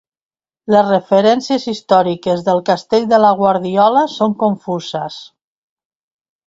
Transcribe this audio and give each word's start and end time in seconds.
Les 0.75 0.87
referències 0.93 1.67
històriques 1.73 2.41
del 2.49 2.63
castell 2.73 3.07
de 3.15 3.23
la 3.27 3.35
Guardiola 3.43 4.05
són 4.19 4.37
confuses. 4.45 5.25